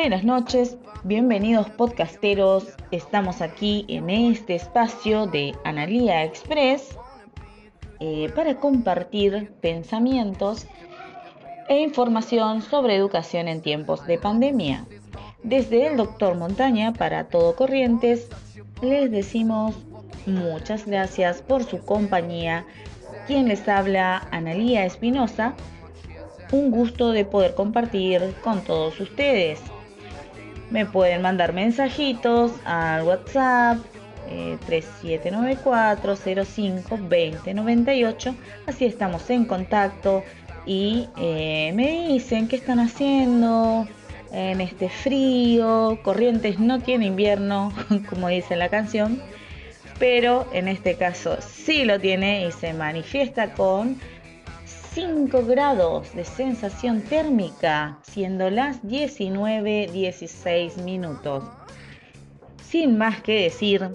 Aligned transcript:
Buenas 0.00 0.24
noches, 0.24 0.78
bienvenidos 1.04 1.68
podcasteros. 1.68 2.68
Estamos 2.90 3.42
aquí 3.42 3.84
en 3.86 4.08
este 4.08 4.54
espacio 4.54 5.26
de 5.26 5.54
Analía 5.62 6.24
Express 6.24 6.96
eh, 8.00 8.32
para 8.34 8.56
compartir 8.56 9.52
pensamientos 9.60 10.66
e 11.68 11.82
información 11.82 12.62
sobre 12.62 12.96
educación 12.96 13.46
en 13.46 13.60
tiempos 13.60 14.06
de 14.06 14.16
pandemia. 14.16 14.86
Desde 15.42 15.88
el 15.88 15.98
doctor 15.98 16.34
Montaña 16.34 16.94
para 16.94 17.28
Todo 17.28 17.54
Corrientes, 17.54 18.26
les 18.80 19.10
decimos 19.10 19.74
muchas 20.24 20.86
gracias 20.86 21.42
por 21.42 21.62
su 21.62 21.78
compañía. 21.84 22.64
Quien 23.26 23.48
les 23.48 23.68
habla, 23.68 24.26
Analía 24.30 24.86
Espinosa. 24.86 25.52
Un 26.52 26.70
gusto 26.70 27.10
de 27.10 27.26
poder 27.26 27.54
compartir 27.54 28.34
con 28.42 28.64
todos 28.64 28.98
ustedes. 28.98 29.60
Me 30.70 30.86
pueden 30.86 31.22
mandar 31.22 31.52
mensajitos 31.52 32.52
al 32.64 33.02
WhatsApp 33.02 33.78
3794 34.66 36.16
05 36.44 36.96
2098. 36.96 38.34
Así 38.66 38.84
estamos 38.84 39.28
en 39.30 39.44
contacto 39.44 40.22
y 40.66 41.08
eh, 41.18 41.72
me 41.74 42.08
dicen 42.08 42.46
qué 42.48 42.56
están 42.56 42.78
haciendo 42.78 43.88
en 44.32 44.60
este 44.60 44.88
frío. 44.88 45.98
Corrientes 46.02 46.58
no 46.58 46.80
tiene 46.80 47.06
invierno, 47.06 47.72
como 48.08 48.28
dice 48.28 48.56
la 48.56 48.68
canción, 48.68 49.20
pero 49.98 50.48
en 50.52 50.68
este 50.68 50.94
caso 50.94 51.38
sí 51.40 51.84
lo 51.84 51.98
tiene 51.98 52.46
y 52.46 52.52
se 52.52 52.72
manifiesta 52.72 53.54
con 53.54 53.98
5 54.94 55.44
grados 55.46 56.14
de 56.14 56.24
sensación 56.24 57.02
térmica, 57.02 57.98
siendo 58.02 58.50
las 58.50 58.82
19.16 58.82 60.82
minutos. 60.82 61.44
Sin 62.68 62.98
más 62.98 63.22
que 63.22 63.42
decir, 63.42 63.88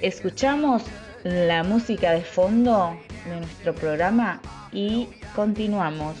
escuchamos 0.00 0.84
la 1.22 1.64
música 1.64 2.12
de 2.12 2.22
fondo 2.22 2.96
de 3.26 3.40
nuestro 3.40 3.74
programa 3.74 4.40
y 4.72 5.08
continuamos. 5.34 6.16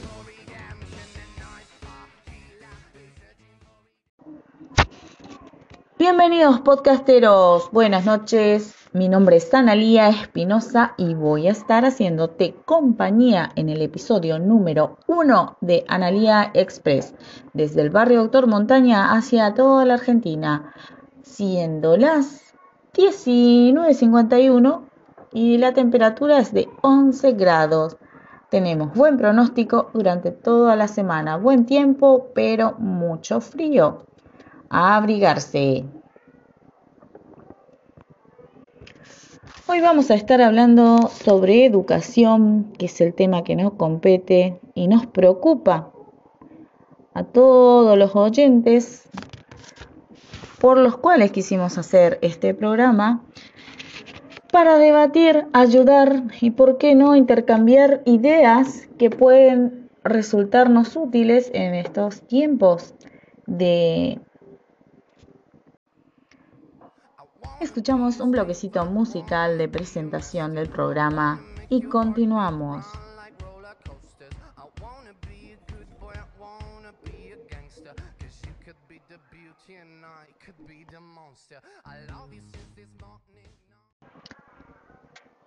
Bienvenidos 6.10 6.60
podcasteros, 6.60 7.70
buenas 7.70 8.06
noches. 8.06 8.74
Mi 8.94 9.10
nombre 9.10 9.36
es 9.36 9.52
Analía 9.52 10.08
Espinosa 10.08 10.94
y 10.96 11.12
voy 11.12 11.48
a 11.48 11.50
estar 11.50 11.84
haciéndote 11.84 12.54
compañía 12.64 13.50
en 13.56 13.68
el 13.68 13.82
episodio 13.82 14.38
número 14.38 14.96
1 15.06 15.58
de 15.60 15.84
Analía 15.86 16.50
Express, 16.54 17.14
desde 17.52 17.82
el 17.82 17.90
barrio 17.90 18.22
Doctor 18.22 18.46
Montaña 18.46 19.12
hacia 19.12 19.52
toda 19.52 19.84
la 19.84 19.92
Argentina, 19.94 20.72
siendo 21.20 21.98
las 21.98 22.54
19.51 22.94 24.88
y 25.34 25.58
la 25.58 25.74
temperatura 25.74 26.38
es 26.38 26.54
de 26.54 26.70
11 26.80 27.32
grados. 27.32 27.98
Tenemos 28.48 28.94
buen 28.94 29.18
pronóstico 29.18 29.90
durante 29.92 30.30
toda 30.30 30.74
la 30.74 30.88
semana, 30.88 31.36
buen 31.36 31.66
tiempo, 31.66 32.28
pero 32.34 32.76
mucho 32.78 33.42
frío. 33.42 34.06
Abrigarse. 34.70 35.84
Hoy 39.66 39.80
vamos 39.80 40.10
a 40.10 40.14
estar 40.14 40.40
hablando 40.40 41.08
sobre 41.08 41.64
educación, 41.64 42.72
que 42.78 42.86
es 42.86 43.00
el 43.00 43.14
tema 43.14 43.44
que 43.44 43.56
nos 43.56 43.74
compete 43.74 44.60
y 44.74 44.88
nos 44.88 45.06
preocupa 45.06 45.92
a 47.14 47.24
todos 47.24 47.98
los 47.98 48.16
oyentes 48.16 49.08
por 50.60 50.78
los 50.78 50.96
cuales 50.96 51.32
quisimos 51.32 51.78
hacer 51.78 52.18
este 52.22 52.54
programa 52.54 53.24
para 54.52 54.78
debatir, 54.78 55.46
ayudar 55.52 56.24
y, 56.40 56.50
por 56.50 56.78
qué 56.78 56.94
no, 56.94 57.14
intercambiar 57.14 58.02
ideas 58.06 58.88
que 58.98 59.10
pueden 59.10 59.90
resultarnos 60.02 60.96
útiles 60.96 61.50
en 61.52 61.74
estos 61.74 62.22
tiempos 62.22 62.94
de 63.46 64.20
Escuchamos 67.60 68.20
un 68.20 68.30
bloquecito 68.30 68.84
musical 68.86 69.58
de 69.58 69.68
presentación 69.68 70.54
del 70.54 70.68
programa 70.68 71.40
y 71.68 71.82
continuamos. 71.82 72.86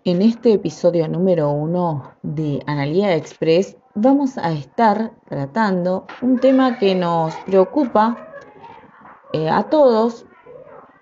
En 0.04 0.20
este 0.20 0.52
episodio 0.52 1.08
número 1.08 1.50
uno 1.50 2.12
de 2.22 2.62
Analía 2.66 3.14
Express 3.14 3.76
vamos 3.94 4.36
a 4.36 4.52
estar 4.52 5.12
tratando 5.28 6.06
un 6.20 6.38
tema 6.38 6.78
que 6.78 6.94
nos 6.94 7.34
preocupa 7.46 8.28
eh, 9.32 9.48
a 9.48 9.62
todos, 9.64 10.26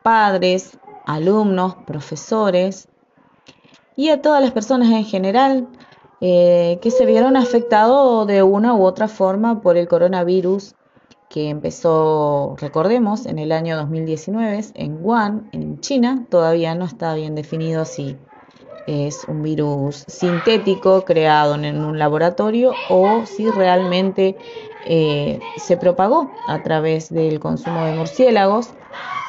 padres, 0.02 0.78
alumnos, 1.06 1.76
profesores 1.86 2.88
y 3.96 4.08
a 4.10 4.22
todas 4.22 4.42
las 4.42 4.52
personas 4.52 4.90
en 4.90 5.04
general 5.04 5.68
eh, 6.20 6.78
que 6.82 6.90
se 6.90 7.06
vieron 7.06 7.36
afectados 7.36 8.26
de 8.26 8.42
una 8.42 8.74
u 8.74 8.84
otra 8.84 9.08
forma 9.08 9.60
por 9.60 9.76
el 9.76 9.88
coronavirus 9.88 10.74
que 11.30 11.48
empezó, 11.48 12.56
recordemos, 12.58 13.24
en 13.24 13.38
el 13.38 13.52
año 13.52 13.76
2019 13.76 14.64
en 14.74 14.98
Wuhan, 15.00 15.48
en 15.52 15.80
China. 15.80 16.26
Todavía 16.28 16.74
no 16.74 16.84
está 16.84 17.14
bien 17.14 17.36
definido 17.36 17.84
si 17.84 18.18
es 18.86 19.24
un 19.28 19.42
virus 19.42 20.04
sintético 20.08 21.04
creado 21.04 21.54
en 21.54 21.84
un 21.84 21.98
laboratorio 21.98 22.72
o 22.88 23.24
si 23.26 23.48
realmente 23.48 24.36
eh, 24.86 25.38
se 25.56 25.76
propagó 25.76 26.30
a 26.48 26.62
través 26.62 27.10
del 27.10 27.38
consumo 27.38 27.84
de 27.84 27.92
murciélagos 27.92 28.70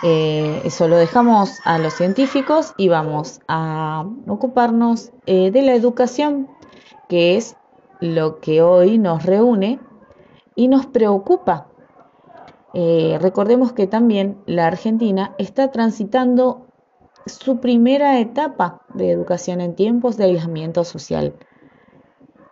eh, 0.03 0.61
eso 0.63 0.87
lo 0.87 0.97
dejamos 0.97 1.59
a 1.63 1.77
los 1.77 1.93
científicos 1.93 2.73
y 2.77 2.89
vamos 2.89 3.39
a 3.47 4.05
ocuparnos 4.27 5.11
eh, 5.27 5.51
de 5.51 5.61
la 5.61 5.75
educación, 5.75 6.49
que 7.07 7.37
es 7.37 7.55
lo 7.99 8.39
que 8.39 8.63
hoy 8.63 8.97
nos 8.97 9.25
reúne 9.25 9.79
y 10.55 10.67
nos 10.67 10.87
preocupa. 10.87 11.67
Eh, 12.73 13.17
recordemos 13.21 13.73
que 13.73 13.85
también 13.85 14.41
la 14.47 14.67
Argentina 14.67 15.35
está 15.37 15.71
transitando 15.71 16.65
su 17.27 17.59
primera 17.59 18.19
etapa 18.19 18.81
de 18.95 19.11
educación 19.11 19.61
en 19.61 19.75
tiempos 19.75 20.17
de 20.17 20.23
aislamiento 20.25 20.83
social. 20.83 21.35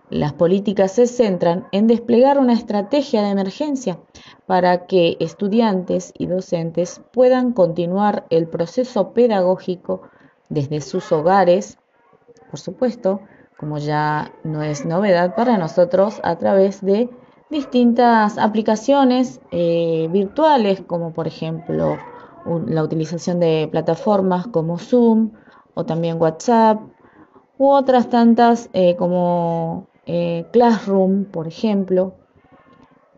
Las 0.10 0.34
políticas 0.34 0.94
se 0.94 1.06
centran 1.06 1.68
en 1.72 1.86
desplegar 1.86 2.40
una 2.40 2.54
estrategia 2.54 3.22
de 3.22 3.30
emergencia 3.30 4.00
para 4.48 4.88
que 4.88 5.18
estudiantes 5.20 6.14
y 6.18 6.26
docentes 6.26 7.02
puedan 7.12 7.54
continuar 7.54 8.26
el 8.32 8.48
proceso 8.48 9.14
pedagógico 9.14 10.02
desde 10.50 10.82
sus 10.82 11.12
hogares, 11.12 11.78
por 12.50 12.60
supuesto, 12.60 13.22
como 13.60 13.78
ya 13.78 14.32
no 14.44 14.64
es 14.64 14.84
novedad 14.84 15.36
para 15.36 15.58
nosotros, 15.60 16.20
a 16.24 16.38
través 16.38 16.82
de 16.82 17.10
distintas 17.52 18.40
aplicaciones 18.40 19.42
eh, 19.52 20.08
virtuales, 20.12 20.82
como 20.82 21.14
por 21.14 21.28
ejemplo 21.28 21.98
la 22.66 22.84
utilización 22.84 23.40
de 23.40 23.68
plataformas 23.72 24.48
como 24.48 24.80
Zoom 24.80 25.32
o 25.76 25.86
también 25.86 26.20
WhatsApp, 26.20 26.82
u 27.60 27.70
otras 27.70 28.10
tantas 28.10 28.70
eh, 28.74 28.96
como 28.96 29.89
eh, 30.12 30.48
Classroom, 30.52 31.26
por 31.26 31.48
ejemplo, 31.48 32.16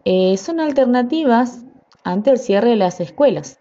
eh, 0.03 0.35
son 0.35 0.59
alternativas 0.59 1.63
ante 2.03 2.31
el 2.31 2.37
cierre 2.37 2.71
de 2.71 2.75
las 2.75 2.99
escuelas. 2.99 3.59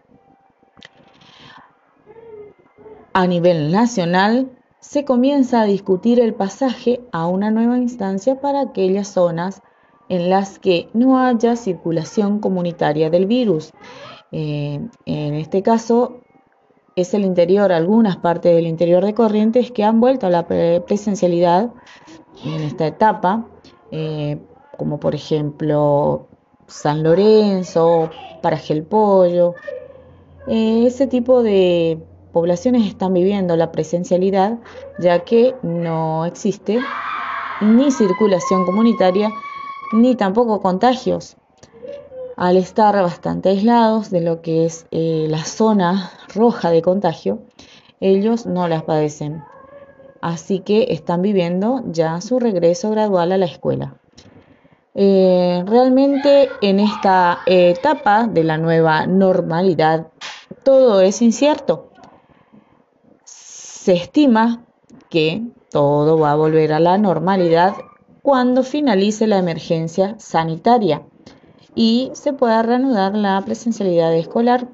A 3.13 3.27
nivel 3.27 3.71
nacional, 3.71 4.51
se 4.81 5.05
comienza 5.05 5.61
a 5.61 5.65
discutir 5.65 6.19
el 6.19 6.33
pasaje 6.33 6.99
a 7.13 7.25
una 7.27 7.51
nueva 7.51 7.77
instancia 7.77 8.41
para 8.41 8.59
aquellas 8.59 9.07
zonas 9.07 9.61
en 10.09 10.29
las 10.29 10.59
que 10.59 10.89
no 10.93 11.17
haya 11.17 11.55
circulación 11.55 12.39
comunitaria 12.39 13.09
del 13.09 13.27
virus. 13.27 13.71
Eh, 14.33 14.81
en 15.05 15.33
este 15.35 15.63
caso, 15.63 16.19
es 16.97 17.13
el 17.13 17.23
interior, 17.23 17.71
algunas 17.71 18.17
partes 18.17 18.53
del 18.53 18.67
interior 18.67 19.05
de 19.05 19.13
Corrientes 19.13 19.71
que 19.71 19.85
han 19.85 20.01
vuelto 20.01 20.27
a 20.27 20.29
la 20.29 20.45
presencialidad 20.47 21.71
en 22.45 22.61
esta 22.61 22.87
etapa, 22.87 23.45
eh, 23.91 24.39
como 24.77 24.99
por 24.99 25.15
ejemplo 25.15 26.27
San 26.67 27.03
Lorenzo, 27.03 28.09
Paraje 28.41 28.81
Pollo. 28.81 29.55
Eh, 30.47 30.85
ese 30.87 31.07
tipo 31.07 31.43
de 31.43 31.99
poblaciones 32.31 32.87
están 32.87 33.13
viviendo 33.13 33.55
la 33.55 33.71
presencialidad 33.71 34.57
ya 34.99 35.23
que 35.23 35.55
no 35.61 36.25
existe 36.25 36.79
ni 37.61 37.91
circulación 37.91 38.65
comunitaria 38.65 39.29
ni 39.93 40.15
tampoco 40.15 40.61
contagios. 40.61 41.37
al 42.37 42.57
estar 42.57 42.95
bastante 42.95 43.49
aislados 43.49 44.09
de 44.09 44.21
lo 44.21 44.41
que 44.41 44.65
es 44.65 44.87
eh, 44.89 45.27
la 45.29 45.43
zona 45.45 46.11
roja 46.33 46.71
de 46.71 46.81
contagio, 46.81 47.43
ellos 47.99 48.47
no 48.47 48.67
las 48.67 48.81
padecen. 48.81 49.43
Así 50.21 50.59
que 50.59 50.87
están 50.89 51.21
viviendo 51.21 51.83
ya 51.87 52.21
su 52.21 52.39
regreso 52.39 52.91
gradual 52.91 53.31
a 53.31 53.37
la 53.37 53.45
escuela. 53.45 53.95
Eh, 54.93 55.63
realmente 55.65 56.49
en 56.61 56.79
esta 56.79 57.39
etapa 57.45 58.27
de 58.27 58.43
la 58.43 58.57
nueva 58.57 59.07
normalidad 59.07 60.07
todo 60.63 61.01
es 61.01 61.21
incierto. 61.21 61.89
Se 63.23 63.93
estima 63.93 64.63
que 65.09 65.43
todo 65.71 66.19
va 66.19 66.33
a 66.33 66.35
volver 66.35 66.73
a 66.73 66.79
la 66.79 66.97
normalidad 66.97 67.73
cuando 68.21 68.63
finalice 68.63 69.25
la 69.25 69.37
emergencia 69.37 70.15
sanitaria 70.19 71.01
y 71.73 72.11
se 72.13 72.33
pueda 72.33 72.61
reanudar 72.61 73.15
la 73.15 73.41
presencialidad 73.41 74.13
escolar. 74.13 74.67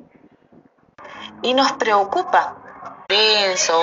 Y 1.41 1.53
nos 1.53 1.71
preocupa 1.73 2.66
denso, 3.07 3.73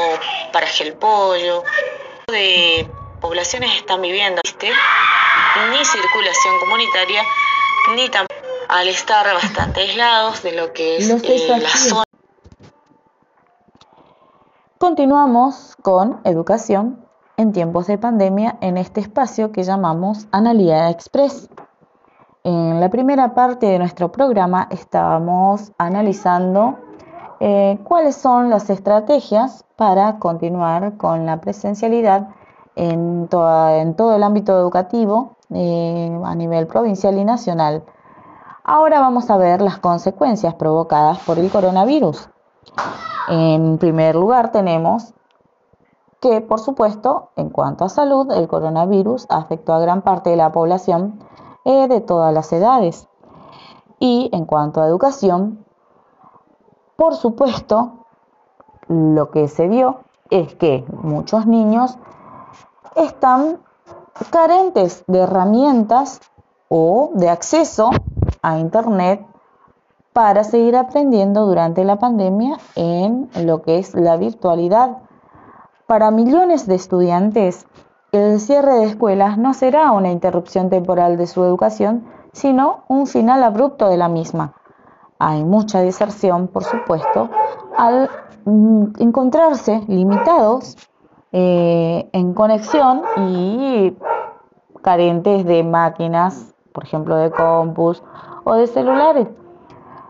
para 0.53 0.67
el 0.81 0.95
pollo, 0.95 1.63
de 2.29 2.91
poblaciones 3.21 3.75
están 3.77 4.03
viviendo, 4.03 4.43
ni 5.71 5.85
circulación 5.85 6.61
comunitaria, 6.61 7.23
ni 7.97 8.09
tampoco 8.11 8.41
al 8.69 8.89
estar 8.89 9.27
bastante 9.33 9.81
aislados 9.81 10.43
de 10.43 10.53
lo 10.53 10.73
que 10.73 10.97
es 10.97 11.09
eh, 11.09 11.59
la 11.59 11.69
zona. 11.69 12.05
Continuamos 14.79 15.77
con 15.81 16.21
educación 16.25 17.07
en 17.37 17.53
tiempos 17.53 17.87
de 17.87 17.97
pandemia 17.97 18.59
en 18.61 18.77
este 18.77 19.01
espacio 19.01 19.53
que 19.53 19.63
llamamos 19.63 20.27
Analía 20.33 20.91
Express. 20.91 21.49
En 22.43 22.79
la 22.79 22.91
primera 22.91 23.35
parte 23.35 23.67
de 23.67 23.79
nuestro 23.79 24.13
programa 24.13 24.69
estábamos 24.71 25.73
analizando 25.79 26.79
eh, 27.41 27.79
cuáles 27.85 28.17
son 28.17 28.51
las 28.51 28.71
estrategias 28.71 29.65
para 29.77 30.19
continuar 30.19 30.97
con 30.97 31.27
la 31.27 31.41
presencialidad 31.41 32.29
en, 32.77 33.29
todo 33.29 34.15
el 34.15 34.23
ámbito 34.23 34.59
educativo 34.59 35.37
eh, 35.51 36.21
a 36.25 36.35
nivel 36.35 36.67
provincial 36.67 37.19
y 37.19 37.25
nacional. 37.25 37.85
Ahora 38.65 39.01
vamos 39.01 39.31
a 39.31 39.37
ver 39.37 39.61
las 39.61 39.79
consecuencias 39.79 40.55
provocadas 40.55 41.19
por 41.21 41.39
el 41.39 41.51
coronavirus. 41.51 42.29
En 43.29 43.79
primer 43.79 44.15
lugar 44.17 44.53
tenemos 44.53 45.15
que, 46.21 46.41
por 46.41 46.61
supuesto, 46.61 47.31
en 47.37 47.51
cuanto 47.51 47.85
a 47.85 47.89
salud, 47.89 48.31
el 48.33 48.49
coronavirus 48.49 49.27
afectó 49.29 49.75
a 49.75 49.81
gran 49.81 50.03
parte 50.03 50.31
de 50.31 50.37
la 50.37 50.53
población 50.53 51.21
eh, 51.65 51.89
de 51.89 52.01
todas 52.01 52.33
las 52.33 52.53
edades. 52.53 53.09
Y 53.99 54.31
en 54.33 54.47
cuanto 54.47 54.81
a 54.81 54.87
educación, 54.87 55.64
por 56.97 57.15
supuesto, 57.17 58.07
lo 58.89 59.31
que 59.31 59.49
se 59.49 59.69
vio 59.69 60.01
es 60.31 60.55
que 60.55 60.85
muchos 61.03 61.47
niños 61.47 61.99
están 62.97 63.59
carentes 64.31 65.05
de 65.07 65.21
herramientas 65.21 66.21
o 66.69 67.11
de 67.15 67.29
acceso 67.29 67.91
a 68.43 68.59
Internet 68.59 69.27
para 70.13 70.45
seguir 70.45 70.77
aprendiendo 70.77 71.45
durante 71.47 71.85
la 71.85 71.99
pandemia 71.99 72.59
en 72.77 73.29
lo 73.45 73.63
que 73.63 73.79
es 73.79 73.95
la 73.95 74.17
virtualidad. 74.17 74.99
Para 75.87 76.13
millones 76.13 76.67
de 76.67 76.77
estudiantes, 76.77 77.67
el 78.13 78.39
cierre 78.39 78.75
de 78.77 78.85
escuelas 78.85 79.39
no 79.39 79.55
será 79.55 79.91
una 79.91 80.13
interrupción 80.13 80.71
temporal 80.71 81.17
de 81.17 81.27
su 81.27 81.43
educación, 81.43 82.05
sino 82.33 82.85
un 82.87 83.09
final 83.09 83.43
abrupto 83.43 83.89
de 83.89 83.97
la 83.97 84.09
misma. 84.09 84.55
Hay 85.19 85.45
mucha 85.45 85.81
deserción, 85.81 86.49
por 86.49 86.65
supuesto, 86.65 87.31
al 87.77 88.11
mm, 88.45 88.85
encontrarse 88.99 89.83
limitados 89.89 90.77
eh, 91.33 92.09
en 92.13 92.35
conexión 92.35 93.03
y 93.29 93.97
carentes 94.83 95.45
de 95.45 95.65
máquinas, 95.65 96.55
por 96.73 96.85
ejemplo, 96.85 97.17
de 97.17 97.31
compus 97.31 98.03
o 98.45 98.55
de 98.55 98.67
celulares. 98.67 99.29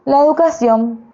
La 0.05 0.21
educación 0.21 1.13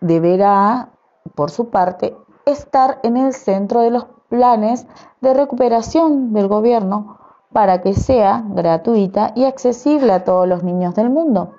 deberá, 0.00 0.90
por 1.34 1.50
su 1.50 1.70
parte, 1.70 2.16
estar 2.44 3.00
en 3.02 3.16
el 3.16 3.32
centro 3.32 3.80
de 3.80 3.90
los 3.90 4.06
planes 4.28 4.86
de 5.20 5.34
recuperación 5.34 6.32
del 6.32 6.48
gobierno 6.48 7.18
para 7.52 7.80
que 7.80 7.94
sea 7.94 8.44
gratuita 8.46 9.32
y 9.34 9.44
accesible 9.44 10.12
a 10.12 10.24
todos 10.24 10.46
los 10.46 10.62
niños 10.62 10.94
del 10.94 11.10
mundo. 11.10 11.54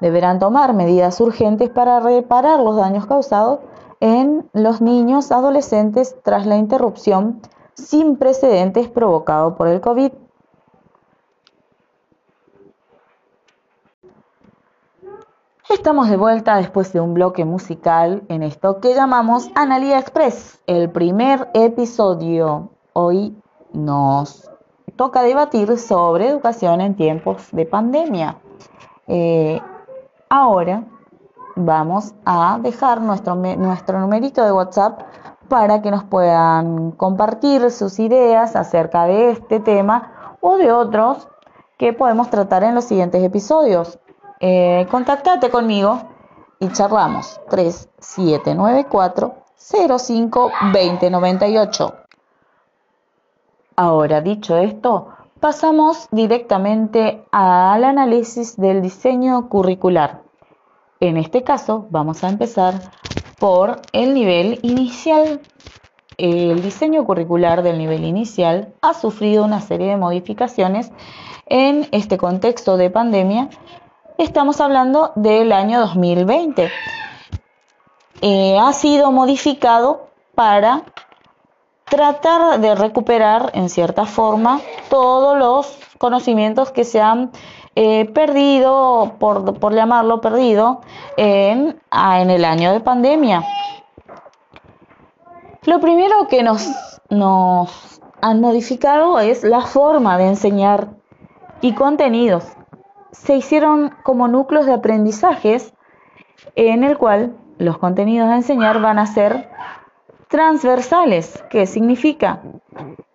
Deberán 0.00 0.38
tomar 0.38 0.72
medidas 0.74 1.20
urgentes 1.20 1.70
para 1.70 2.00
reparar 2.00 2.60
los 2.60 2.76
daños 2.76 3.06
causados 3.06 3.60
en 4.00 4.48
los 4.52 4.80
niños 4.80 5.30
adolescentes 5.30 6.16
tras 6.22 6.46
la 6.46 6.56
interrupción 6.56 7.40
sin 7.74 8.16
precedentes 8.16 8.88
provocado 8.88 9.56
por 9.56 9.68
el 9.68 9.80
COVID. 9.80 10.12
Estamos 15.68 16.10
de 16.10 16.16
vuelta 16.16 16.56
después 16.56 16.92
de 16.92 17.00
un 17.00 17.14
bloque 17.14 17.44
musical 17.44 18.22
en 18.28 18.42
esto 18.42 18.80
que 18.80 18.94
llamamos 18.94 19.50
Analía 19.54 19.98
Express, 19.98 20.60
el 20.66 20.90
primer 20.90 21.48
episodio. 21.54 22.70
Hoy 22.92 23.36
nos 23.72 24.50
toca 24.96 25.22
debatir 25.22 25.78
sobre 25.78 26.28
educación 26.28 26.80
en 26.80 26.96
tiempos 26.96 27.48
de 27.52 27.66
pandemia. 27.66 28.36
Eh, 29.06 29.60
ahora 30.30 30.84
vamos 31.56 32.14
a 32.24 32.58
dejar 32.62 33.02
nuestro, 33.02 33.34
nuestro 33.34 34.00
numerito 34.00 34.42
de 34.42 34.52
WhatsApp 34.52 35.02
para 35.48 35.82
que 35.82 35.90
nos 35.90 36.04
puedan 36.04 36.92
compartir 36.92 37.70
sus 37.70 37.98
ideas 37.98 38.56
acerca 38.56 39.04
de 39.04 39.32
este 39.32 39.60
tema 39.60 40.36
o 40.40 40.56
de 40.56 40.72
otros 40.72 41.28
que 41.76 41.92
podemos 41.92 42.30
tratar 42.30 42.62
en 42.62 42.74
los 42.74 42.84
siguientes 42.84 43.22
episodios 43.22 43.98
eh, 44.42 44.86
contactate 44.90 45.50
conmigo 45.50 46.00
y 46.58 46.68
charlamos 46.68 47.38
3794 47.50 49.34
05 49.58 50.50
2098. 50.72 51.94
Ahora, 53.76 54.22
dicho 54.22 54.56
esto, 54.56 55.08
pasamos 55.40 56.08
directamente 56.10 57.24
al 57.32 57.84
análisis 57.84 58.56
del 58.56 58.82
diseño 58.82 59.48
curricular. 59.48 60.22
En 61.00 61.16
este 61.16 61.42
caso, 61.42 61.86
vamos 61.90 62.22
a 62.22 62.28
empezar 62.28 62.74
por 63.38 63.80
el 63.92 64.14
nivel 64.14 64.60
inicial. 64.62 65.40
El 66.18 66.62
diseño 66.62 67.04
curricular 67.04 67.62
del 67.62 67.78
nivel 67.78 68.04
inicial 68.04 68.74
ha 68.82 68.92
sufrido 68.92 69.44
una 69.44 69.60
serie 69.60 69.88
de 69.88 69.96
modificaciones 69.96 70.92
en 71.46 71.88
este 71.90 72.18
contexto 72.18 72.76
de 72.76 72.90
pandemia 72.90 73.48
estamos 74.22 74.60
hablando 74.60 75.12
del 75.16 75.50
año 75.50 75.80
2020. 75.80 76.70
Eh, 78.20 78.58
ha 78.58 78.72
sido 78.74 79.12
modificado 79.12 80.08
para 80.34 80.82
tratar 81.90 82.60
de 82.60 82.74
recuperar 82.74 83.50
en 83.52 83.68
cierta 83.68 84.06
forma 84.06 84.60
todos 84.88 85.36
los 85.38 85.78
conocimientos 85.98 86.70
que 86.70 86.84
se 86.84 87.00
han 87.00 87.30
eh, 87.74 88.06
perdido, 88.06 89.16
por, 89.18 89.74
llamarlo 89.74 90.22
perdido, 90.22 90.80
en, 91.18 91.78
en 91.92 92.30
el 92.30 92.44
año 92.46 92.72
de 92.72 92.80
pandemia. 92.80 93.44
Lo 95.64 95.78
primero 95.80 96.26
que 96.28 96.42
nos, 96.42 96.66
nos 97.10 98.00
han 98.22 98.40
modificado 98.40 99.18
es 99.18 99.44
la 99.44 99.60
forma 99.60 100.16
de 100.16 100.28
enseñar 100.28 100.88
y 101.60 101.74
contenidos 101.74 102.44
se 103.12 103.36
hicieron 103.36 103.94
como 104.02 104.28
núcleos 104.28 104.66
de 104.66 104.72
aprendizajes 104.72 105.74
en 106.54 106.84
el 106.84 106.96
cual 106.96 107.36
los 107.58 107.78
contenidos 107.78 108.28
a 108.28 108.36
enseñar 108.36 108.80
van 108.80 108.98
a 108.98 109.06
ser 109.06 109.50
transversales. 110.30 111.42
¿Qué 111.50 111.66
significa? 111.66 112.40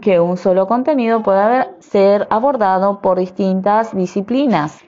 Que 0.02 0.20
un 0.20 0.38
solo 0.38 0.68
contenido 0.68 1.24
puede 1.24 1.70
ser 1.80 2.28
abordado 2.30 3.00
por 3.00 3.18
distintas 3.18 3.96
disciplinas 3.96 4.80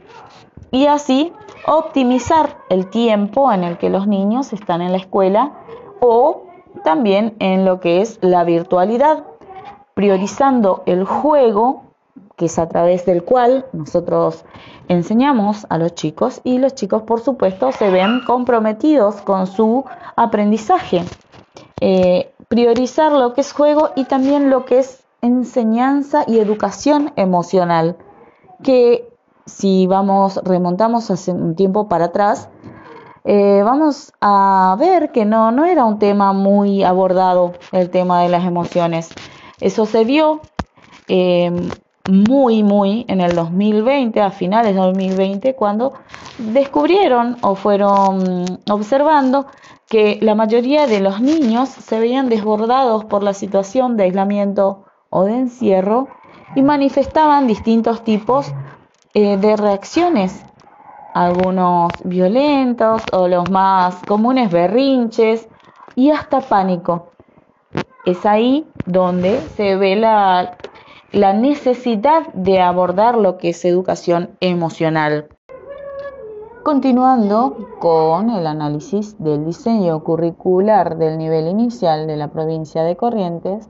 y 0.70 0.88
así 0.88 1.32
optimizar 1.66 2.58
el 2.70 2.90
tiempo 2.90 3.52
en 3.52 3.64
el 3.64 3.78
que 3.78 3.90
los 3.90 4.08
niños 4.08 4.52
están 4.52 4.82
en 4.82 4.92
la 4.92 4.98
escuela 4.98 5.54
o 6.02 6.44
también 6.84 7.36
en 7.40 7.64
lo 7.66 7.80
que 7.80 8.02
es 8.02 8.20
la 8.22 8.44
virtualidad, 8.44 9.24
priorizando 9.94 10.84
el 10.86 11.06
juego 11.06 11.84
que 12.36 12.46
es 12.46 12.60
a 12.60 12.68
través 12.70 13.06
del 13.06 13.24
cual 13.24 13.66
nosotros 13.74 14.46
enseñamos 14.90 15.66
a 15.70 15.78
los 15.80 15.96
chicos 15.96 16.42
y 16.44 16.60
los 16.60 16.76
chicos 16.76 17.02
por 17.04 17.20
supuesto 17.22 17.72
se 17.72 17.90
ven 17.90 18.22
comprometidos 18.26 19.22
con 19.22 19.48
su 19.48 19.86
aprendizaje. 20.16 21.04
Eh, 21.82 22.34
priorizar 22.48 23.12
lo 23.12 23.34
que 23.34 23.42
es 23.42 23.52
juego 23.52 23.92
y 23.96 24.06
también 24.06 24.50
lo 24.50 24.66
que 24.66 24.80
es 24.80 25.04
enseñanza 25.22 26.24
y 26.28 26.40
educación 26.40 27.12
emocional, 27.16 27.98
que 28.64 29.10
si 29.46 29.88
vamos, 29.88 30.40
remontamos 30.44 31.10
hace 31.12 31.32
un 31.32 31.56
tiempo 31.56 31.88
para 31.88 32.06
atrás, 32.06 32.50
eh, 33.24 33.62
vamos 33.64 34.14
a 34.22 34.76
ver 34.80 35.12
que 35.12 35.26
no, 35.26 35.52
no 35.52 35.66
era 35.66 35.84
un 35.86 36.00
tema 36.00 36.34
muy 36.34 36.84
abordado 36.84 37.54
el 37.72 37.90
tema 37.90 38.22
de 38.22 38.30
las 38.30 38.46
emociones. 38.46 39.10
Eso 39.60 39.86
se 39.86 40.06
vio 40.06 40.42
em, 41.08 41.70
muy, 42.10 42.64
muy 42.64 43.06
en 43.08 43.22
el 43.22 43.36
2020, 43.36 44.22
a 44.22 44.32
finales 44.32 44.76
de 44.76 44.82
2020, 44.82 45.56
cuando 45.56 45.94
descubrieron 46.38 47.38
o 47.42 47.56
fueron 47.56 48.46
observando 48.70 49.48
que 49.88 50.20
la 50.22 50.36
mayoría 50.36 50.88
de 50.88 51.00
los 51.00 51.22
niños 51.22 51.70
se 51.70 52.00
veían 52.00 52.30
desbordados 52.30 53.06
por 53.06 53.24
la 53.24 53.34
situación 53.34 53.98
de 53.98 54.04
aislamiento 54.04 54.86
o 55.10 55.24
de 55.24 55.38
encierro 55.38 56.08
y 56.56 56.62
manifestaban 56.62 57.48
distintos 57.48 58.04
tipos 58.04 58.52
eh, 59.14 59.38
de 59.38 59.56
reacciones, 59.56 60.44
algunos 61.14 61.92
violentos 62.04 63.02
o 63.12 63.28
los 63.28 63.50
más 63.50 63.96
comunes 64.08 64.52
berrinches 64.52 65.48
y 65.96 66.12
hasta 66.12 66.42
pánico. 66.42 67.12
Es 68.06 68.26
ahí 68.26 68.66
donde 68.86 69.42
se 69.56 69.76
ve 69.76 69.96
la, 69.96 70.58
la 71.12 71.34
necesidad 71.34 72.28
de 72.34 72.62
abordar 72.62 73.18
lo 73.18 73.38
que 73.38 73.50
es 73.50 73.64
educación 73.66 74.32
emocional. 74.40 75.30
Continuando 76.64 77.56
con 77.80 78.30
el 78.30 78.46
análisis 78.46 79.16
del 79.24 79.46
diseño 79.46 80.04
curricular 80.04 80.98
del 80.98 81.18
nivel 81.18 81.48
inicial 81.48 82.08
de 82.08 82.18
la 82.18 82.28
provincia 82.28 82.84
de 82.84 82.98
Corrientes, 82.98 83.70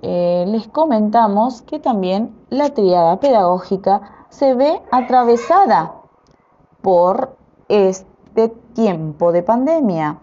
eh, 0.00 0.44
les 0.48 0.66
comentamos 0.68 1.60
que 1.62 1.78
también 1.78 2.34
la 2.48 2.70
triada 2.70 3.20
pedagógica 3.20 4.26
se 4.30 4.54
ve 4.54 4.80
atravesada 4.90 5.96
por 6.80 7.36
este 7.68 8.48
tiempo 8.74 9.32
de 9.32 9.42
pandemia. 9.42 10.18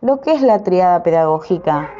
Lo 0.00 0.22
que 0.22 0.32
es 0.32 0.40
la 0.40 0.62
triada 0.62 1.02
pedagógica, 1.02 1.90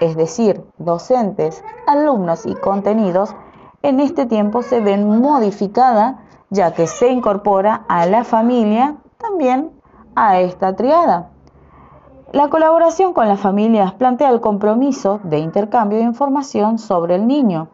es 0.00 0.16
decir, 0.16 0.64
docentes, 0.78 1.64
alumnos 1.86 2.46
y 2.46 2.54
contenidos, 2.54 3.34
en 3.82 4.00
este 4.00 4.26
tiempo 4.26 4.62
se 4.62 4.80
ven 4.80 5.20
modificada 5.20 6.24
ya 6.50 6.72
que 6.72 6.86
se 6.86 7.10
incorpora 7.10 7.84
a 7.88 8.06
la 8.06 8.24
familia 8.24 8.96
también 9.18 9.70
a 10.14 10.40
esta 10.40 10.74
triada. 10.74 11.30
La 12.32 12.48
colaboración 12.48 13.12
con 13.12 13.28
las 13.28 13.40
familias 13.40 13.94
plantea 13.94 14.30
el 14.30 14.40
compromiso 14.40 15.20
de 15.24 15.38
intercambio 15.38 15.98
de 15.98 16.04
información 16.04 16.78
sobre 16.78 17.14
el 17.14 17.26
niño, 17.26 17.68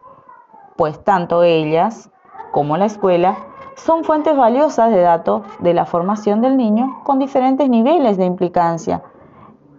pues 0.77 1.03
tanto 1.03 1.43
ellas 1.43 2.09
como 2.51 2.77
la 2.77 2.85
escuela 2.85 3.37
son 3.75 4.05
fuentes 4.05 4.35
valiosas 4.37 4.91
de 4.91 5.01
datos 5.01 5.43
de 5.59 5.73
la 5.73 5.85
formación 5.85 6.41
del 6.41 6.55
niño 6.55 7.01
con 7.03 7.19
diferentes 7.19 7.69
niveles 7.69 8.17
de 8.17 8.25
implicancia. 8.25 9.03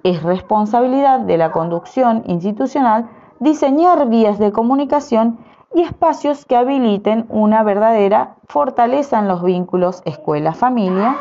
Es 0.07 0.23
responsabilidad 0.23 1.19
de 1.19 1.37
la 1.37 1.51
conducción 1.51 2.23
institucional 2.29 3.09
diseñar 3.41 4.09
vías 4.09 4.39
de 4.39 4.53
comunicación 4.53 5.41
y 5.75 5.83
espacios 5.83 6.45
que 6.45 6.55
habiliten 6.55 7.27
una 7.29 7.65
verdadera 7.65 8.37
fortaleza 8.47 9.19
en 9.19 9.27
los 9.27 9.43
vínculos 9.43 10.03
escuela-familia, 10.05 11.17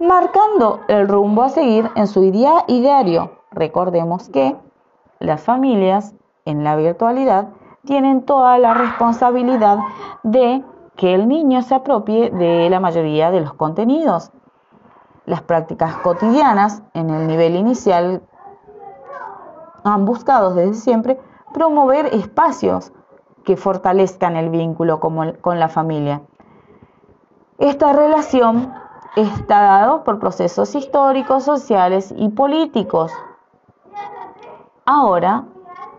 marcando 0.00 0.80
el 0.88 1.06
rumbo 1.08 1.42
a 1.42 1.50
seguir 1.50 1.90
en 1.94 2.06
su 2.06 2.22
día 2.22 2.64
y 2.66 2.80
diario. 2.80 3.32
Recordemos 3.50 4.30
que 4.30 4.56
las 5.18 5.42
familias 5.42 6.14
en 6.46 6.64
la 6.64 6.74
virtualidad 6.74 7.50
tienen 7.84 8.22
toda 8.22 8.58
la 8.58 8.72
responsabilidad 8.72 9.78
de 10.22 10.64
que 10.96 11.12
el 11.12 11.28
niño 11.28 11.60
se 11.60 11.74
apropie 11.74 12.30
de 12.30 12.70
la 12.70 12.80
mayoría 12.80 13.30
de 13.30 13.42
los 13.42 13.52
contenidos. 13.52 14.32
Las 15.26 15.42
prácticas 15.42 15.96
cotidianas 15.96 16.82
en 16.94 17.10
el 17.10 17.26
nivel 17.26 17.56
inicial 17.56 18.22
han 19.84 20.04
buscado 20.04 20.54
desde 20.54 20.74
siempre 20.74 21.20
promover 21.52 22.06
espacios 22.06 22.92
que 23.44 23.56
fortalezcan 23.56 24.36
el 24.36 24.50
vínculo 24.50 25.00
con 25.00 25.60
la 25.60 25.68
familia. 25.68 26.22
Esta 27.58 27.92
relación 27.92 28.72
está 29.16 29.62
dado 29.62 30.04
por 30.04 30.18
procesos 30.18 30.74
históricos, 30.74 31.44
sociales 31.44 32.12
y 32.16 32.28
políticos. 32.28 33.12
Ahora, 34.84 35.44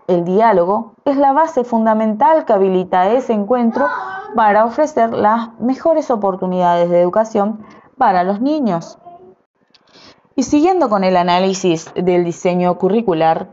el 0.06 0.24
diálogo 0.24 0.94
es 1.04 1.16
la 1.16 1.32
base 1.32 1.64
fundamental 1.64 2.44
que 2.46 2.52
habilita 2.54 3.10
ese 3.10 3.34
encuentro 3.34 3.86
para 4.34 4.64
ofrecer 4.64 5.12
las 5.12 5.58
mejores 5.60 6.10
oportunidades 6.10 6.88
de 6.88 7.02
educación 7.02 7.62
para 7.98 8.24
los 8.24 8.40
niños. 8.40 8.98
Y 10.38 10.44
siguiendo 10.44 10.88
con 10.88 11.02
el 11.02 11.16
análisis 11.16 11.92
del 11.96 12.22
diseño 12.22 12.78
curricular, 12.78 13.48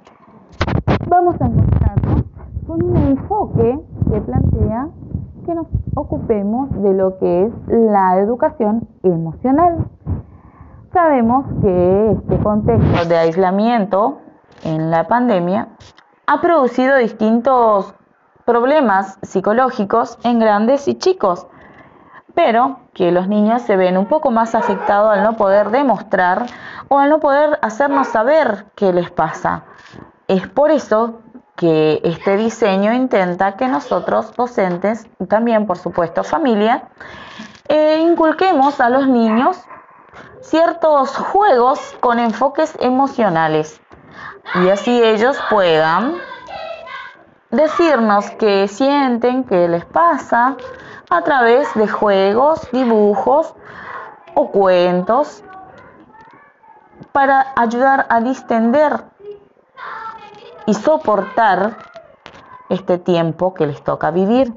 vamos 1.07 1.33
a 1.41 1.49
con 2.67 2.83
un 2.83 2.97
enfoque 2.97 3.79
que 4.11 4.21
plantea 4.21 4.89
que 5.47 5.55
nos 5.55 5.65
ocupemos 5.95 6.69
de 6.83 6.93
lo 6.93 7.17
que 7.17 7.45
es 7.45 7.53
la 7.67 8.19
educación 8.19 8.87
emocional. 9.01 9.87
Sabemos 10.93 11.47
que 11.63 12.11
este 12.11 12.37
contexto 12.43 13.05
de 13.05 13.17
aislamiento 13.17 14.19
en 14.63 14.91
la 14.91 15.07
pandemia 15.07 15.69
ha 16.27 16.39
producido 16.39 16.97
distintos 16.97 17.95
problemas 18.45 19.17
psicológicos 19.23 20.19
en 20.23 20.37
grandes 20.37 20.87
y 20.87 20.93
chicos, 20.93 21.47
pero 22.35 22.77
que 22.93 23.11
los 23.11 23.27
niños 23.27 23.63
se 23.63 23.75
ven 23.75 23.97
un 23.97 24.05
poco 24.05 24.29
más 24.29 24.53
afectados 24.53 25.17
al 25.17 25.23
no 25.23 25.35
poder 25.35 25.71
demostrar 25.71 26.45
o 26.89 26.99
al 26.99 27.09
no 27.09 27.19
poder 27.19 27.59
hacernos 27.61 28.07
saber 28.07 28.65
qué 28.75 28.93
les 28.93 29.11
pasa. 29.11 29.63
Es 30.27 30.47
por 30.47 30.71
eso 30.71 31.21
que 31.55 32.01
este 32.03 32.35
diseño 32.37 32.93
intenta 32.93 33.55
que 33.55 33.67
nosotros, 33.67 34.33
docentes, 34.35 35.07
y 35.19 35.25
también 35.25 35.65
por 35.65 35.77
supuesto 35.77 36.23
familia, 36.23 36.89
eh, 37.67 37.99
inculquemos 38.01 38.79
a 38.79 38.89
los 38.89 39.07
niños 39.07 39.57
ciertos 40.41 41.15
juegos 41.15 41.79
con 41.99 42.19
enfoques 42.19 42.77
emocionales 42.79 43.81
y 44.63 44.69
así 44.69 45.01
ellos 45.03 45.37
puedan 45.49 46.15
decirnos 47.49 48.29
qué 48.31 48.67
sienten, 48.67 49.43
qué 49.43 49.67
les 49.67 49.85
pasa 49.85 50.55
a 51.09 51.21
través 51.21 51.73
de 51.73 51.87
juegos, 51.87 52.67
dibujos 52.71 53.55
o 54.35 54.51
cuentos 54.51 55.43
para 57.15 57.53
ayudar 57.55 58.07
a 58.09 58.19
distender 58.19 59.05
y 60.65 60.73
soportar 60.73 61.77
este 62.67 62.97
tiempo 62.97 63.53
que 63.53 63.65
les 63.65 63.81
toca 63.81 64.11
vivir. 64.11 64.53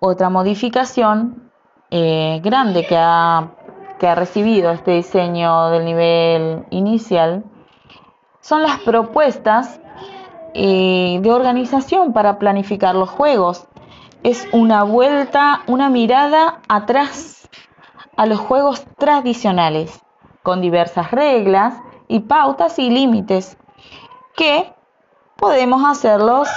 Otra 0.00 0.30
modificación 0.30 1.52
eh, 1.90 2.40
grande 2.42 2.86
que 2.86 2.96
ha, 2.96 3.50
recibido 4.00 4.70
este 4.70 4.92
diseño 4.92 5.68
del 5.68 5.84
nivel 5.84 6.64
inicial 6.70 7.44
son 8.40 8.62
las 8.62 8.78
propuestas 8.78 9.80
eh, 10.54 11.18
de 11.20 11.30
organización 11.30 12.14
para 12.14 12.38
planificar 12.38 12.94
los 12.94 13.10
juegos. 13.10 13.68
Es 14.22 14.48
una 14.52 14.82
vuelta, 14.84 15.60
una 15.66 15.90
mirada 15.90 16.62
atrás 16.70 17.50
a 18.16 18.24
los 18.24 18.38
juegos 18.38 18.86
tradicionales, 18.96 20.00
con 20.42 20.60
diversas 20.60 21.10
reglas 21.10 21.74
y 22.08 22.20
pautas 22.20 22.78
y 22.78 22.90
límites 22.90 23.56
que 24.36 24.72
podemos 25.36 25.84
hacerlos 25.84 26.48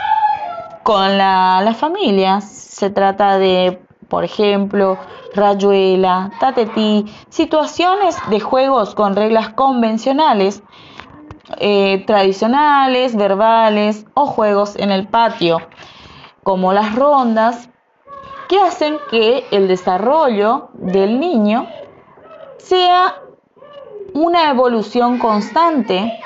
con 0.83 1.17
las 1.17 1.77
familias. 1.77 2.49
Se 2.49 2.89
trata 2.89 3.37
de, 3.37 3.81
por 4.07 4.23
ejemplo, 4.23 4.97
rayuela, 5.33 6.31
tatetí, 6.39 7.05
situaciones 7.29 8.17
de 8.29 8.39
juegos 8.39 8.95
con 8.95 9.15
reglas 9.15 9.49
convencionales, 9.49 10.63
eh, 11.57 12.03
tradicionales, 12.07 13.15
verbales 13.15 14.05
o 14.13 14.25
juegos 14.25 14.75
en 14.75 14.91
el 14.91 15.07
patio, 15.07 15.59
como 16.43 16.73
las 16.73 16.95
rondas, 16.95 17.69
que 18.47 18.59
hacen 18.59 18.97
que 19.09 19.45
el 19.51 19.67
desarrollo 19.67 20.69
del 20.73 21.19
niño 21.19 21.67
sea 22.57 23.15
una 24.21 24.51
evolución 24.51 25.17
constante, 25.17 26.19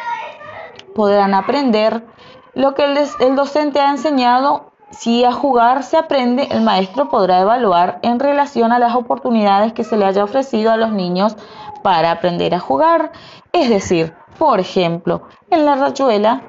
podrán 0.94 1.34
aprender 1.34 2.06
lo 2.54 2.75
que 2.75 2.84
el, 2.84 3.36
docente 3.36 3.80
ha 3.80 3.90
enseñado. 3.90 4.72
Si 4.92 5.24
a 5.24 5.32
jugar 5.32 5.84
se 5.84 5.98
aprende, 5.98 6.48
el 6.52 6.62
maestro 6.62 7.10
podrá 7.10 7.40
evaluar 7.40 8.00
en 8.02 8.20
relación 8.20 8.72
a 8.72 8.80
las 8.80 8.96
oportunidades 8.96 9.74
que 9.74 9.84
se 9.84 9.98
le 9.98 10.06
haya 10.06 10.24
ofrecido 10.24 10.72
a 10.72 10.78
los 10.78 10.92
niños 10.92 11.38
para 11.84 12.12
aprender 12.12 12.54
a 12.54 12.60
jugar. 12.60 13.12
Es 13.54 13.70
decir, 13.70 14.14
por 14.38 14.60
ejemplo, 14.60 15.24
en 15.50 15.66
la 15.66 15.75
rayuela 15.75 16.42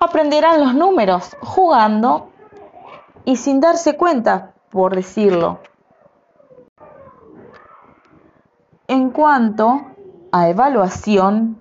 aprenderán 0.00 0.60
los 0.60 0.74
números 0.74 1.36
jugando 1.40 2.30
y 3.26 3.36
sin 3.36 3.60
darse 3.60 3.96
cuenta, 3.96 4.54
por 4.70 4.96
decirlo. 4.96 5.60
En 8.88 9.10
cuanto 9.10 9.93
a 10.34 10.48
evaluación 10.48 11.58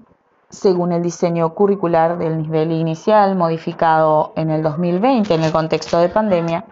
según 0.49 0.93
el 0.93 1.03
diseño 1.03 1.53
curricular 1.53 2.17
del 2.17 2.41
nivel 2.41 2.71
inicial 2.71 3.35
modificado 3.35 4.33
en 4.35 4.49
el 4.49 4.63
2020 4.63 5.31
en 5.31 5.43
el 5.43 5.51
contexto 5.51 5.99
de 5.99 6.09
pandemia, 6.09 6.65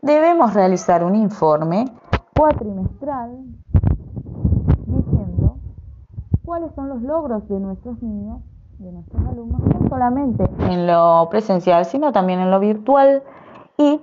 debemos 0.00 0.54
realizar 0.54 1.02
un 1.02 1.16
informe 1.16 1.86
cuatrimestral 2.36 3.38
diciendo 4.86 5.56
cuáles 6.44 6.72
son 6.76 6.90
los 6.90 7.02
logros 7.02 7.48
de 7.48 7.58
nuestros 7.58 8.00
niños, 8.04 8.38
de 8.78 8.92
nuestros 8.92 9.26
alumnos, 9.26 9.60
no 9.60 9.88
solamente 9.88 10.48
en 10.60 10.86
lo 10.86 11.26
presencial, 11.28 11.86
sino 11.86 12.12
también 12.12 12.38
en 12.38 12.52
lo 12.52 12.60
virtual 12.60 13.24
y 13.76 14.00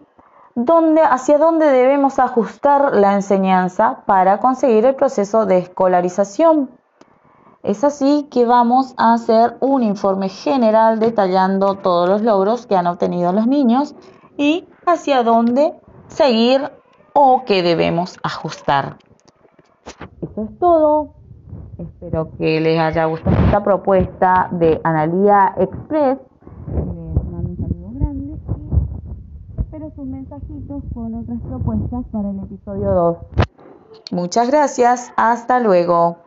hacia 1.09 1.37
dónde 1.37 1.67
debemos 1.67 2.19
ajustar 2.19 2.93
la 2.93 3.13
enseñanza 3.13 4.03
para 4.05 4.39
conseguir 4.39 4.85
el 4.85 4.95
proceso 4.95 5.45
de 5.45 5.59
escolarización. 5.59 6.69
Es 7.65 7.83
así 7.83 8.27
que 8.29 8.45
vamos 8.45 8.93
a 8.97 9.13
hacer 9.13 9.57
un 9.59 9.81
informe 9.81 10.29
general 10.29 10.99
detallando 10.99 11.75
todos 11.75 12.07
los 12.07 12.21
logros 12.21 12.67
que 12.67 12.75
han 12.75 12.85
obtenido 12.85 13.33
los 13.33 13.47
niños 13.47 13.95
y 14.37 14.67
hacia 14.85 15.23
dónde 15.23 15.73
seguir 16.07 16.71
o 17.13 17.43
qué 17.45 17.63
debemos 17.63 18.17
ajustar. 18.21 18.97
Eso 20.21 20.43
es 20.43 20.59
todo. 20.59 21.13
Espero 21.79 22.29
que 22.37 22.61
les 22.61 22.79
haya 22.79 23.05
gustado 23.05 23.35
esta 23.45 23.63
propuesta 23.63 24.47
de 24.51 24.79
Analía 24.83 25.55
Express 25.57 26.19
sus 29.95 30.05
mensajitos 30.05 30.83
con 30.93 31.13
otras 31.13 31.39
propuestas 31.41 32.05
para 32.11 32.29
el 32.29 32.39
episodio 32.39 32.91
2. 32.91 33.17
Muchas 34.11 34.49
gracias, 34.49 35.11
hasta 35.15 35.59
luego. 35.59 36.24